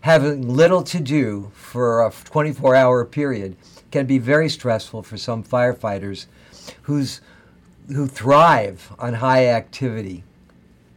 Having 0.00 0.48
little 0.48 0.82
to 0.82 1.00
do 1.00 1.52
for 1.54 2.04
a 2.04 2.10
24 2.10 2.74
hour 2.74 3.04
period 3.04 3.56
can 3.90 4.06
be 4.06 4.18
very 4.18 4.48
stressful 4.48 5.02
for 5.02 5.16
some 5.16 5.44
firefighters 5.44 6.26
who's, 6.82 7.20
who 7.88 8.08
thrive 8.08 8.92
on 8.98 9.14
high 9.14 9.46
activity. 9.46 10.24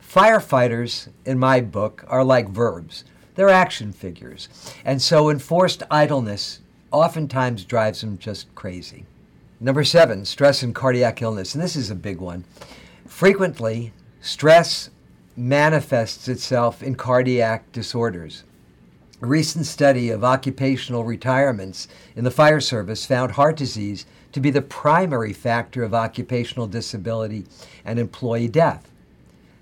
Firefighters, 0.02 1.10
in 1.26 1.38
my 1.38 1.62
book, 1.62 2.06
are 2.08 2.24
like 2.24 2.50
verbs 2.50 3.04
They're 3.36 3.50
action 3.50 3.94
figures. 3.94 4.50
And 4.84 5.00
so 5.00 5.30
enforced 5.30 5.84
idleness 5.92 6.60
oftentimes 6.92 7.66
drives 7.66 8.02
them 8.02 8.18
just 8.18 8.54
crazy. 8.56 9.06
Number 9.60 9.84
seven, 9.84 10.26
stress 10.26 10.62
and 10.64 10.76
cardiac 10.76 11.22
illness. 11.22 11.56
And 11.56 11.64
this 11.64 11.76
is 11.76 11.90
a 11.90 11.96
big 11.96 12.20
one. 12.20 12.46
Frequently, 13.08 13.92
stress 14.22 14.90
manifests 15.36 16.28
itself 16.28 16.84
in 16.84 16.96
cardiac 16.96 17.72
disorders. 17.72 18.44
A 19.22 19.26
recent 19.26 19.66
study 19.66 20.12
of 20.12 20.24
occupational 20.24 21.04
retirements 21.04 21.88
in 22.16 22.24
the 22.24 22.32
fire 22.32 22.60
service 22.60 23.06
found 23.06 23.32
heart 23.32 23.56
disease 23.56 24.06
to 24.32 24.40
be 24.40 24.52
the 24.52 24.62
primary 24.62 25.34
factor 25.34 25.84
of 25.84 25.96
occupational 25.96 26.68
disability 26.68 27.46
and 27.84 27.98
employee 27.98 28.48
death. 28.48 28.92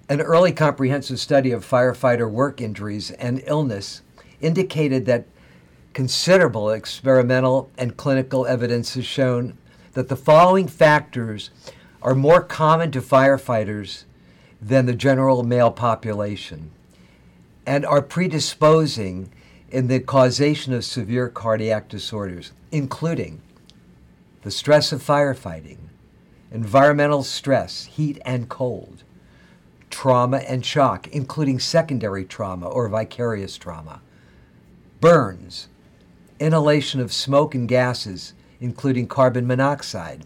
An 0.10 0.20
early 0.20 0.52
comprehensive 0.52 1.20
study 1.20 1.52
of 1.52 1.66
firefighter 1.66 2.30
work 2.30 2.60
injuries 2.60 3.12
and 3.12 3.42
illness 3.46 4.02
indicated 4.42 5.06
that 5.06 5.26
considerable 5.96 6.72
experimental 6.72 7.72
and 7.78 7.96
clinical 7.96 8.46
evidence 8.46 8.96
has 8.96 9.06
shown 9.06 9.58
that 9.94 10.10
the 10.10 10.16
following 10.16 10.68
factors 10.68 11.52
are 12.02 12.14
more 12.14 12.42
common 12.42 12.92
to 12.92 13.00
firefighters 13.00 14.04
than 14.62 14.86
the 14.86 14.94
general 14.94 15.42
male 15.42 15.72
population 15.72 16.70
and 17.66 17.86
are 17.86 18.02
predisposing 18.02 19.32
in 19.72 19.88
the 19.88 20.02
causation 20.02 20.74
of 20.74 20.84
severe 20.84 21.30
cardiac 21.30 21.88
disorders, 21.88 22.52
including 22.74 23.42
the 24.42 24.52
stress 24.52 24.92
of 24.92 25.02
firefighting, 25.02 25.78
environmental 26.52 27.24
stress, 27.24 27.86
heat 27.86 28.20
and 28.26 28.50
cold, 28.50 29.04
trauma 29.90 30.40
and 30.40 30.66
shock, 30.66 31.08
including 31.08 31.58
secondary 31.58 32.26
trauma 32.26 32.68
or 32.68 32.90
vicarious 32.90 33.56
trauma, 33.58 34.02
burns, 35.00 35.70
inhalation 36.40 37.00
of 37.00 37.14
smoke 37.14 37.56
and 37.56 37.68
gases, 37.68 38.34
including 38.60 39.08
carbon 39.08 39.48
monoxide. 39.48 40.26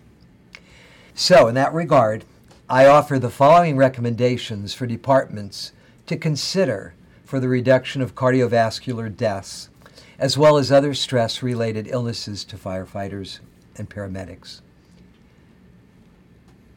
So, 1.13 1.47
in 1.47 1.55
that 1.55 1.73
regard, 1.73 2.25
I 2.69 2.85
offer 2.85 3.19
the 3.19 3.29
following 3.29 3.77
recommendations 3.77 4.73
for 4.73 4.85
departments 4.85 5.71
to 6.05 6.17
consider 6.17 6.93
for 7.25 7.39
the 7.39 7.47
reduction 7.47 8.01
of 8.01 8.15
cardiovascular 8.15 9.15
deaths, 9.15 9.69
as 10.17 10.37
well 10.37 10.57
as 10.57 10.71
other 10.71 10.93
stress 10.93 11.43
related 11.43 11.87
illnesses 11.87 12.43
to 12.45 12.57
firefighters 12.57 13.39
and 13.77 13.89
paramedics. 13.89 14.61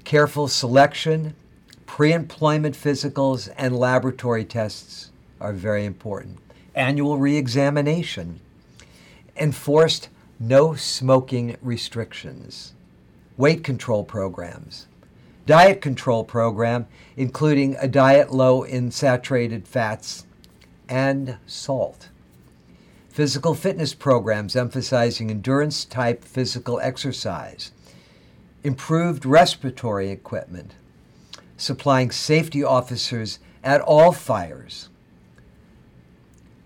Careful 0.04 0.48
selection, 0.48 1.34
pre 1.86 2.12
employment 2.12 2.76
physicals, 2.76 3.52
and 3.56 3.78
laboratory 3.78 4.44
tests 4.44 5.10
are 5.40 5.52
very 5.52 5.84
important. 5.84 6.38
Annual 6.74 7.18
re 7.18 7.36
examination, 7.36 8.40
enforced 9.36 10.08
no 10.38 10.74
smoking 10.74 11.56
restrictions, 11.62 12.72
weight 13.36 13.62
control 13.62 14.04
programs, 14.04 14.86
diet 15.46 15.80
control 15.80 16.24
program, 16.24 16.86
including 17.16 17.76
a 17.76 17.88
diet 17.88 18.32
low 18.32 18.62
in 18.62 18.90
saturated 18.90 19.66
fats 19.66 20.26
and 20.88 21.36
salt. 21.46 22.08
Physical 23.08 23.54
fitness 23.54 23.94
programs 23.94 24.56
emphasizing 24.56 25.30
endurance 25.30 25.84
type 25.84 26.24
physical 26.24 26.80
exercise. 26.80 27.72
Improved 28.64 29.26
respiratory 29.26 30.10
equipment. 30.10 30.74
Supplying 31.56 32.10
safety 32.10 32.64
officers 32.64 33.38
at 33.62 33.80
all 33.82 34.12
fires. 34.12 34.88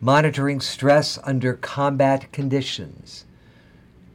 Monitoring 0.06 0.60
stress 0.60 1.18
under 1.24 1.54
combat 1.54 2.30
conditions 2.30 3.24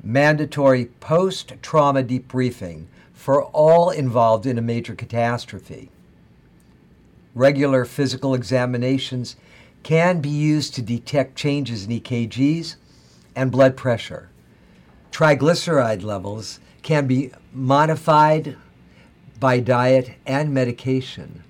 mandatory 0.02 0.86
post 0.86 1.52
trauma 1.62 2.02
debriefing 2.02 2.86
for 3.12 3.44
all 3.48 3.90
involved 3.90 4.46
in 4.46 4.58
a 4.58 4.62
major 4.62 4.96
catastrophe. 4.96 5.90
Regular 7.36 7.84
physical 7.84 8.34
examinations 8.34 9.36
can 9.84 10.22
be 10.22 10.30
used 10.30 10.74
to 10.76 10.82
detect 10.82 11.36
changes 11.36 11.84
in 11.84 12.00
EKGs 12.00 12.78
and 13.36 13.52
blood 13.52 13.76
pressure. 13.76 14.30
Triglyceride 15.12 16.04
levels 16.04 16.62
can 16.84 17.06
be 17.06 17.32
modified 17.52 18.56
by 19.42 19.60
diet 19.60 20.12
and 20.26 20.54
medication. 20.54 21.44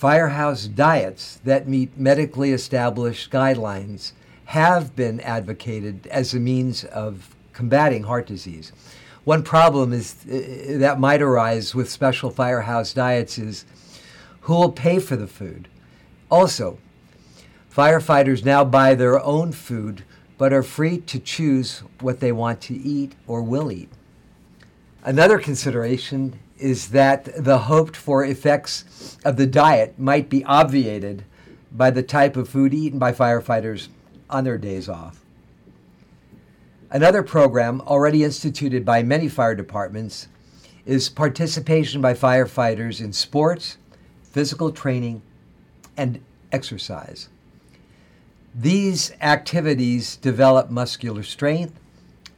Firehouse 0.00 0.64
diets 0.66 1.42
that 1.44 1.68
meet 1.68 1.98
medically 1.98 2.52
established 2.52 3.30
guidelines 3.30 4.12
have 4.46 4.96
been 4.96 5.20
advocated 5.20 6.06
as 6.06 6.32
a 6.32 6.40
means 6.40 6.84
of 6.84 7.36
combating 7.52 8.04
heart 8.04 8.26
disease. 8.26 8.72
One 9.24 9.42
problem 9.42 9.92
is 9.92 10.14
uh, 10.24 10.78
that 10.78 10.98
might 10.98 11.20
arise 11.20 11.74
with 11.74 11.90
special 11.90 12.30
firehouse 12.30 12.94
diets 12.94 13.36
is 13.36 13.66
who 14.40 14.54
will 14.54 14.72
pay 14.72 15.00
for 15.00 15.16
the 15.16 15.26
food. 15.26 15.68
Also, 16.30 16.78
firefighters 17.70 18.42
now 18.42 18.64
buy 18.64 18.94
their 18.94 19.22
own 19.22 19.52
food 19.52 20.04
but 20.38 20.50
are 20.50 20.62
free 20.62 20.96
to 20.96 21.18
choose 21.18 21.80
what 22.00 22.20
they 22.20 22.32
want 22.32 22.62
to 22.62 22.74
eat 22.74 23.16
or 23.26 23.42
will 23.42 23.70
eat. 23.70 23.90
Another 25.04 25.38
consideration 25.38 26.38
is 26.60 26.88
that 26.88 27.44
the 27.44 27.58
hoped 27.58 27.96
for 27.96 28.24
effects 28.24 29.16
of 29.24 29.36
the 29.36 29.46
diet 29.46 29.98
might 29.98 30.28
be 30.28 30.44
obviated 30.44 31.24
by 31.72 31.90
the 31.90 32.02
type 32.02 32.36
of 32.36 32.48
food 32.48 32.74
eaten 32.74 32.98
by 32.98 33.12
firefighters 33.12 33.88
on 34.28 34.44
their 34.44 34.58
days 34.58 34.88
off. 34.88 35.24
Another 36.90 37.22
program 37.22 37.80
already 37.82 38.24
instituted 38.24 38.84
by 38.84 39.02
many 39.02 39.28
fire 39.28 39.54
departments 39.54 40.28
is 40.84 41.08
participation 41.08 42.00
by 42.00 42.14
firefighters 42.14 43.00
in 43.00 43.12
sports, 43.12 43.78
physical 44.22 44.72
training, 44.72 45.22
and 45.96 46.20
exercise. 46.52 47.28
These 48.54 49.12
activities 49.20 50.16
develop 50.16 50.70
muscular 50.70 51.22
strength, 51.22 51.78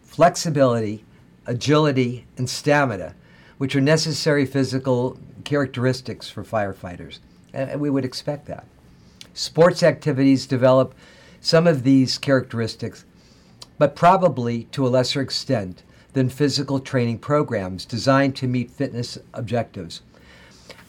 flexibility, 0.02 1.04
agility, 1.46 2.26
and 2.36 2.48
stamina, 2.48 3.14
which 3.62 3.76
are 3.76 3.80
necessary 3.80 4.44
physical 4.44 5.16
characteristics 5.44 6.28
for 6.28 6.42
firefighters. 6.42 7.20
And 7.52 7.80
we 7.80 7.90
would 7.90 8.04
expect 8.04 8.46
that. 8.46 8.66
Sports 9.34 9.84
activities 9.84 10.48
develop 10.48 10.96
some 11.40 11.68
of 11.68 11.84
these 11.84 12.18
characteristics, 12.18 13.04
but 13.78 13.94
probably 13.94 14.64
to 14.72 14.84
a 14.84 14.90
lesser 14.90 15.20
extent 15.20 15.84
than 16.12 16.28
physical 16.28 16.80
training 16.80 17.20
programs 17.20 17.84
designed 17.84 18.34
to 18.34 18.48
meet 18.48 18.68
fitness 18.68 19.16
objectives. 19.32 20.02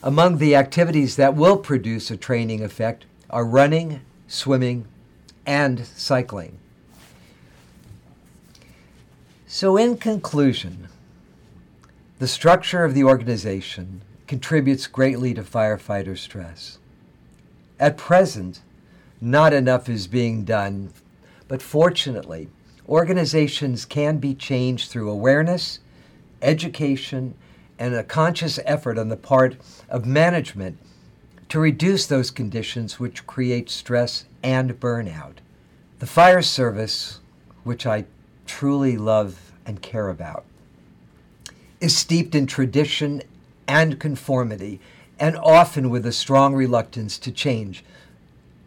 Among 0.02 0.40
the 0.40 0.56
activities 0.56 1.16
that 1.16 1.36
will 1.36 1.58
produce 1.58 2.10
a 2.10 2.18
training 2.18 2.64
effect 2.64 3.06
are 3.30 3.46
running, 3.46 4.02
swimming, 4.28 4.88
and 5.46 5.86
cycling. 5.86 6.58
So, 9.46 9.78
in 9.78 9.96
conclusion, 9.98 10.88
the 12.24 12.28
structure 12.30 12.86
of 12.86 12.94
the 12.94 13.04
organization 13.04 14.02
contributes 14.28 14.88
greatly 14.88 15.34
to 15.34 15.44
firefighter 15.44 16.18
stress. 16.18 16.78
At 17.78 17.98
present, 17.98 18.62
not 19.20 19.52
enough 19.52 19.90
is 19.90 20.08
being 20.08 20.46
done. 20.46 20.94
But 21.50 21.62
fortunately, 21.62 22.48
organizations 22.88 23.84
can 23.84 24.20
be 24.20 24.36
changed 24.36 24.90
through 24.90 25.10
awareness, 25.10 25.80
education, 26.42 27.36
and 27.78 27.94
a 27.94 28.06
conscious 28.06 28.58
effort 28.64 28.98
on 28.98 29.10
the 29.10 29.18
part 29.18 29.58
of 29.90 30.06
management 30.06 30.78
to 31.50 31.60
reduce 31.60 32.06
those 32.06 32.32
conditions 32.32 33.02
which 33.02 33.28
create 33.28 33.70
stress 33.70 34.24
and 34.42 34.80
burnout. 34.80 35.40
The 36.00 36.08
fire 36.08 36.42
service, 36.42 37.20
which 37.66 37.86
I 37.86 38.06
truly 38.46 38.96
love 38.96 39.52
and 39.66 39.82
care 39.82 40.08
about, 40.08 40.46
is 41.84 41.96
steeped 41.96 42.34
in 42.34 42.48
tradition 42.48 43.22
and 43.68 44.00
conformity, 44.00 44.80
and 45.20 45.36
often 45.36 45.90
with 45.90 46.06
a 46.06 46.12
strong 46.12 46.56
reluctance 46.56 47.18
to 47.20 47.32
change 47.32 47.84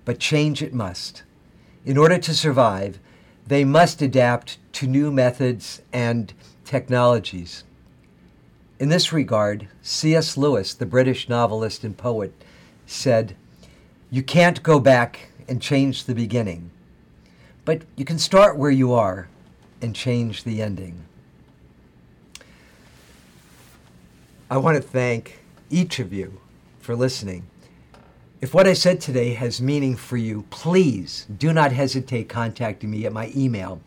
but 0.06 0.20
change 0.20 0.62
it 0.62 0.72
must. 0.72 1.24
In 1.84 1.98
order 1.98 2.16
to 2.16 2.34
survive, 2.34 2.98
they 3.46 3.64
must 3.64 4.00
adapt 4.00 4.56
to 4.74 4.86
new 4.86 5.10
methods 5.10 5.82
and 5.92 6.32
technologies. 6.64 7.64
In 8.78 8.88
this 8.88 9.12
regard, 9.12 9.68
C.S. 9.82 10.36
Lewis, 10.36 10.74
the 10.74 10.86
British 10.86 11.28
novelist 11.28 11.84
and 11.84 11.96
poet, 11.96 12.32
said, 12.86 13.34
You 14.10 14.22
can't 14.22 14.62
go 14.62 14.78
back 14.78 15.30
and 15.48 15.60
change 15.60 16.04
the 16.04 16.14
beginning, 16.14 16.70
but 17.64 17.82
you 17.96 18.04
can 18.04 18.18
start 18.18 18.56
where 18.56 18.70
you 18.70 18.92
are 18.92 19.28
and 19.82 19.94
change 19.94 20.44
the 20.44 20.62
ending. 20.62 21.02
I 24.48 24.58
want 24.58 24.76
to 24.76 24.82
thank 24.82 25.40
each 25.70 25.98
of 25.98 26.12
you 26.12 26.38
for 26.78 26.94
listening. 26.94 27.48
If 28.40 28.54
what 28.54 28.68
I 28.68 28.74
said 28.74 29.00
today 29.00 29.34
has 29.34 29.60
meaning 29.60 29.96
for 29.96 30.16
you, 30.16 30.44
please 30.50 31.26
do 31.36 31.52
not 31.52 31.72
hesitate 31.72 32.28
contacting 32.28 32.92
me 32.92 33.04
at 33.06 33.12
my 33.12 33.32
email 33.34 33.80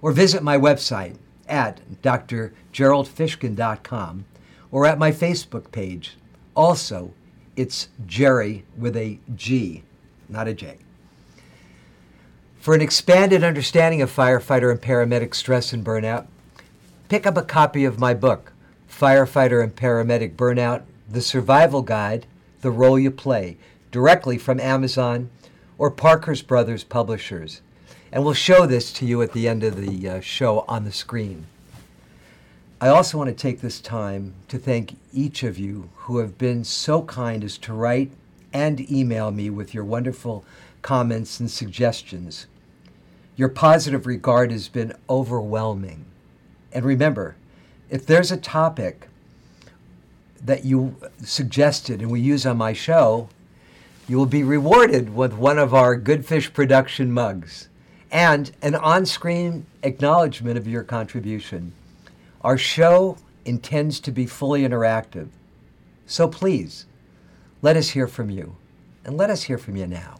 or 0.00 0.12
visit 0.12 0.44
my 0.44 0.56
website 0.56 1.16
at 1.48 1.80
drgeraldfishkin.com 2.02 4.24
or 4.70 4.86
at 4.86 5.00
my 5.00 5.10
Facebook 5.10 5.72
page. 5.72 6.16
Also, 6.54 7.12
it's 7.56 7.88
Gerry 8.06 8.64
with 8.78 8.96
a 8.96 9.18
G, 9.34 9.82
not 10.28 10.46
a 10.46 10.54
J. 10.54 10.76
For 12.60 12.72
an 12.74 12.80
expanded 12.80 13.42
understanding 13.42 14.00
of 14.00 14.14
firefighter 14.14 14.70
and 14.70 14.80
paramedic 14.80 15.34
stress 15.34 15.72
and 15.72 15.84
burnout, 15.84 16.28
pick 17.08 17.26
up 17.26 17.36
a 17.36 17.42
copy 17.42 17.84
of 17.84 17.98
my 17.98 18.14
book, 18.14 18.52
Firefighter 18.98 19.62
and 19.62 19.74
Paramedic 19.74 20.36
Burnout 20.36 20.84
The 21.10 21.20
Survival 21.20 21.82
Guide 21.82 22.26
The 22.60 22.70
Role 22.70 22.98
You 22.98 23.10
Play, 23.10 23.56
directly 23.90 24.38
from 24.38 24.60
Amazon 24.60 25.30
or 25.78 25.90
Parker's 25.90 26.42
Brothers 26.42 26.84
Publishers. 26.84 27.60
And 28.12 28.24
we'll 28.24 28.34
show 28.34 28.66
this 28.66 28.92
to 28.92 29.04
you 29.04 29.20
at 29.20 29.32
the 29.32 29.48
end 29.48 29.64
of 29.64 29.76
the 29.76 30.08
uh, 30.08 30.20
show 30.20 30.60
on 30.68 30.84
the 30.84 30.92
screen. 30.92 31.46
I 32.80 32.88
also 32.88 33.18
want 33.18 33.28
to 33.28 33.34
take 33.34 33.60
this 33.60 33.80
time 33.80 34.34
to 34.46 34.58
thank 34.58 34.96
each 35.12 35.42
of 35.42 35.58
you 35.58 35.90
who 35.96 36.18
have 36.18 36.38
been 36.38 36.62
so 36.62 37.02
kind 37.02 37.42
as 37.42 37.58
to 37.58 37.72
write 37.72 38.12
and 38.52 38.88
email 38.88 39.32
me 39.32 39.50
with 39.50 39.74
your 39.74 39.84
wonderful 39.84 40.44
comments 40.82 41.40
and 41.40 41.50
suggestions. 41.50 42.46
Your 43.34 43.48
positive 43.48 44.06
regard 44.06 44.52
has 44.52 44.68
been 44.68 44.94
overwhelming. 45.10 46.04
And 46.72 46.84
remember, 46.84 47.34
if 47.90 48.06
there's 48.06 48.32
a 48.32 48.36
topic 48.36 49.08
that 50.44 50.64
you 50.64 50.96
suggested 51.22 52.00
and 52.00 52.10
we 52.10 52.20
use 52.20 52.44
on 52.44 52.56
my 52.56 52.72
show, 52.72 53.28
you 54.06 54.18
will 54.18 54.26
be 54.26 54.42
rewarded 54.42 55.14
with 55.14 55.32
one 55.32 55.58
of 55.58 55.72
our 55.72 55.96
Good 55.96 56.26
Fish 56.26 56.52
production 56.52 57.10
mugs 57.10 57.68
and 58.10 58.52
an 58.62 58.74
on 58.74 59.06
screen 59.06 59.66
acknowledgement 59.82 60.58
of 60.58 60.68
your 60.68 60.82
contribution. 60.82 61.72
Our 62.42 62.58
show 62.58 63.16
intends 63.44 64.00
to 64.00 64.12
be 64.12 64.26
fully 64.26 64.62
interactive. 64.62 65.28
So 66.06 66.28
please, 66.28 66.86
let 67.62 67.76
us 67.76 67.90
hear 67.90 68.06
from 68.06 68.30
you. 68.30 68.56
And 69.04 69.16
let 69.16 69.30
us 69.30 69.44
hear 69.44 69.58
from 69.58 69.76
you 69.76 69.86
now. 69.86 70.16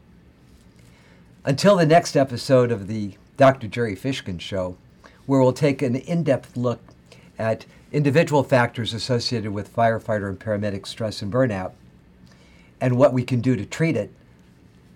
Until 1.44 1.76
the 1.76 1.86
next 1.86 2.16
episode 2.16 2.72
of 2.72 2.86
the 2.86 3.12
Dr. 3.36 3.66
Gerry 3.66 3.96
Fishkin 3.96 4.40
Show, 4.40 4.76
where 5.26 5.40
we'll 5.40 5.52
take 5.52 5.82
an 5.82 5.94
in 5.96 6.22
depth 6.22 6.56
look 6.56 6.80
at 7.38 7.66
individual 7.92 8.42
factors 8.42 8.92
associated 8.92 9.52
with 9.52 9.74
firefighter 9.74 10.28
and 10.28 10.38
paramedic 10.38 10.86
stress 10.86 11.22
and 11.22 11.32
burnout 11.32 11.72
and 12.80 12.96
what 12.96 13.12
we 13.12 13.22
can 13.22 13.40
do 13.40 13.56
to 13.56 13.64
treat 13.64 13.96
it, 13.96 14.12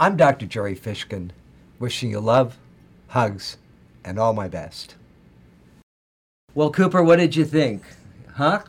I'm 0.01 0.17
Dr. 0.17 0.47
Gerry 0.47 0.77
Fishkin, 0.77 1.31
wishing 1.79 2.11
you 2.11 2.21
love, 2.21 2.59
hugs, 3.09 3.57
and 4.05 4.19
all 4.19 4.33
my 4.33 4.49
best. 4.49 4.95
Well, 6.55 6.71
Cooper, 6.71 7.03
what 7.03 7.17
did 7.17 7.37
you 7.37 7.45
think? 7.45 7.83
Huh? 8.35 8.63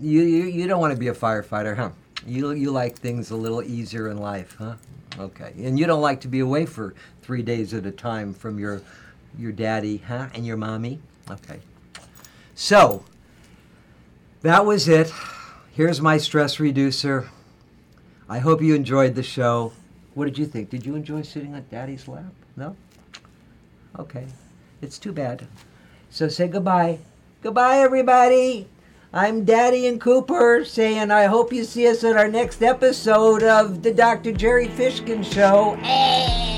You, 0.00 0.22
you, 0.22 0.44
you 0.44 0.66
don't 0.66 0.80
want 0.80 0.92
to 0.92 0.98
be 0.98 1.08
a 1.08 1.14
firefighter, 1.14 1.76
huh? 1.76 1.90
You, 2.26 2.52
you 2.52 2.70
like 2.70 2.96
things 2.96 3.30
a 3.30 3.36
little 3.36 3.62
easier 3.62 4.10
in 4.10 4.18
life, 4.18 4.56
huh? 4.58 4.74
Okay. 5.18 5.52
And 5.58 5.78
you 5.78 5.86
don't 5.86 6.00
like 6.00 6.20
to 6.22 6.28
be 6.28 6.40
away 6.40 6.66
for 6.66 6.94
three 7.22 7.42
days 7.42 7.72
at 7.72 7.86
a 7.86 7.90
time 7.90 8.34
from 8.34 8.58
your, 8.58 8.82
your 9.38 9.52
daddy, 9.52 9.98
huh? 9.98 10.28
And 10.34 10.46
your 10.46 10.56
mommy? 10.56 11.00
Okay. 11.30 11.60
So, 12.54 13.04
that 14.42 14.66
was 14.66 14.88
it. 14.88 15.12
Here's 15.72 16.00
my 16.00 16.18
stress 16.18 16.58
reducer. 16.60 17.28
I 18.28 18.38
hope 18.38 18.62
you 18.62 18.74
enjoyed 18.74 19.14
the 19.14 19.22
show. 19.22 19.72
What 20.14 20.24
did 20.24 20.38
you 20.38 20.46
think? 20.46 20.70
Did 20.70 20.86
you 20.86 20.94
enjoy 20.94 21.22
sitting 21.22 21.54
on 21.54 21.64
daddy's 21.70 22.08
lap? 22.08 22.32
No? 22.56 22.76
Okay. 23.98 24.26
It's 24.80 24.98
too 24.98 25.12
bad. 25.12 25.46
So 26.10 26.28
say 26.28 26.48
goodbye. 26.48 26.98
Goodbye, 27.42 27.78
everybody. 27.78 28.68
I'm 29.12 29.44
Daddy 29.44 29.86
and 29.86 30.00
Cooper 30.00 30.64
saying 30.64 31.10
I 31.10 31.24
hope 31.24 31.52
you 31.52 31.64
see 31.64 31.86
us 31.86 32.04
at 32.04 32.16
our 32.16 32.28
next 32.28 32.62
episode 32.62 33.42
of 33.42 33.82
the 33.82 33.92
Dr. 33.92 34.32
Gerry 34.32 34.68
Fishkin 34.68 35.24
Show. 35.24 35.74
Hey! 35.82 36.55